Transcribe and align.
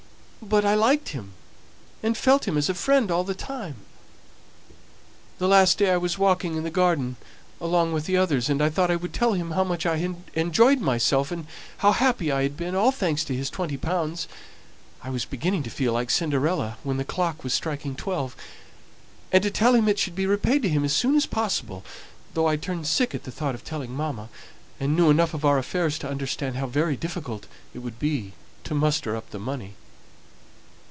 But 0.43 0.65
I 0.65 0.73
liked 0.73 1.09
him, 1.09 1.33
and 2.01 2.17
felt 2.17 2.47
him 2.47 2.57
as 2.57 2.67
a 2.67 2.73
friend 2.73 3.11
all 3.11 3.23
the 3.23 3.35
time. 3.35 3.75
The 5.37 5.47
last 5.47 5.77
day 5.77 5.91
I 5.91 5.97
was 5.97 6.17
walking 6.17 6.55
in 6.57 6.63
the 6.63 6.71
garden 6.71 7.15
along 7.61 7.93
with 7.93 8.07
the 8.07 8.17
others, 8.17 8.49
and 8.49 8.59
I 8.59 8.71
thought 8.71 8.89
I 8.89 8.95
would 8.95 9.13
tell 9.13 9.33
him 9.33 9.51
how 9.51 9.63
much 9.63 9.85
I 9.85 9.97
had 9.97 10.15
enjoyed 10.33 10.79
myself, 10.81 11.29
and 11.31 11.45
how 11.77 11.91
happy 11.91 12.31
I 12.31 12.41
had 12.41 12.57
been, 12.57 12.73
all 12.73 12.91
thanks 12.91 13.23
to 13.25 13.35
his 13.35 13.51
twenty 13.51 13.77
pounds 13.77 14.27
(I 15.03 15.11
was 15.11 15.25
beginning 15.25 15.61
to 15.63 15.69
feel 15.69 15.93
like 15.93 16.09
Cinderella 16.09 16.75
when 16.81 16.97
the 16.97 17.05
clock 17.05 17.43
was 17.43 17.53
striking 17.53 17.95
twelve), 17.95 18.35
and 19.31 19.43
to 19.43 19.51
tell 19.51 19.75
him 19.75 19.87
it 19.87 19.99
should 19.99 20.15
be 20.15 20.25
repaid 20.25 20.63
to 20.63 20.69
him 20.69 20.83
as 20.83 20.91
soon 20.91 21.15
as 21.15 21.27
possible, 21.27 21.85
though 22.33 22.47
I 22.47 22.55
turned 22.55 22.87
sick 22.87 23.13
at 23.13 23.25
the 23.25 23.31
thought 23.31 23.53
of 23.55 23.63
telling 23.63 23.93
mamma, 23.95 24.27
and 24.79 24.95
knew 24.95 25.11
enough 25.11 25.35
of 25.35 25.45
our 25.45 25.59
affairs 25.59 25.99
to 25.99 26.09
understand 26.09 26.55
how 26.55 26.65
very 26.65 26.97
difficult 26.97 27.45
it 27.75 27.79
would 27.79 27.99
be 27.99 28.33
to 28.63 28.73
muster 28.73 29.15
up 29.15 29.29
the 29.29 29.37
money. 29.39 29.75